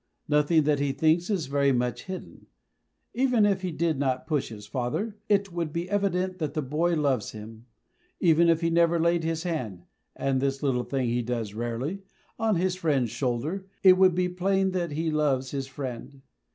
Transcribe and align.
Nothing 0.27 0.63
that 0.63 0.79
he 0.79 0.93
thinks 0.93 1.29
is 1.29 1.45
very 1.45 1.71
much 1.71 2.05
hidden. 2.05 2.47
Even 3.13 3.45
if 3.45 3.61
he 3.61 3.71
did 3.71 3.99
not 3.99 4.25
push 4.25 4.49
his 4.49 4.65
father, 4.65 5.15
it 5.29 5.51
would 5.51 5.71
be 5.71 5.87
evident 5.91 6.39
that 6.39 6.55
the 6.55 6.63
boy 6.63 6.95
loves 6.95 7.33
him; 7.33 7.67
even 8.19 8.49
if 8.49 8.61
he 8.61 8.71
never 8.71 8.99
laid 8.99 9.23
his 9.23 9.43
hand 9.43 9.83
(and 10.15 10.41
this 10.41 10.63
little 10.63 10.85
thing 10.85 11.07
he 11.09 11.21
does 11.21 11.53
rarely) 11.53 12.01
on 12.39 12.55
his 12.55 12.73
friend's 12.75 13.11
shoulder, 13.11 13.67
it 13.83 13.93
would 13.95 14.15
be 14.15 14.27
plain 14.27 14.71
that 14.71 14.93
he 14.93 15.11
loves 15.11 15.51
his 15.51 15.67
friend. 15.67 16.23